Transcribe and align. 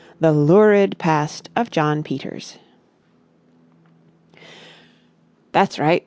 THE 0.19 0.31
LURID 0.31 0.97
PAST 0.97 1.49
OF 1.55 1.69
JNO. 1.69 2.03
PETERS 2.03 2.57
"That's 5.51 5.77
right!" 5.77 5.99